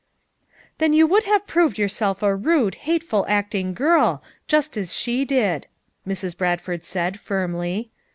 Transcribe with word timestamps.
"Then 0.79 0.93
you 0.93 1.05
would 1.05 1.25
have 1.25 1.45
proved 1.45 1.77
yourself 1.77 2.23
a 2.23 2.35
rude, 2.35 2.73
hateful 2.89 3.23
acting 3.29 3.75
girl, 3.75 4.23
just 4.47 4.75
as 4.75 4.95
she 4.95 5.25
did," 5.25 5.67
Mrs. 6.07 6.35
Bradford 6.35 6.83
said 6.83 7.19
firmly. 7.19 7.91